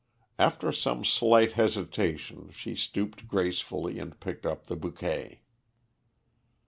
[0.39, 5.41] After some slight hesitation she stooped gracefully and picked up the bouquet.